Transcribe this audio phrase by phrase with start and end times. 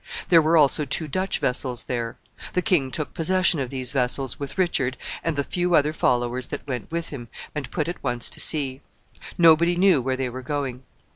[0.29, 2.17] There were also two Dutch vessels there.
[2.53, 6.67] The king took possession of these vessels, with Richard, and the few other followers that
[6.67, 8.81] went with him, and put at once to sea.
[9.37, 10.81] Nobody knew where they were going.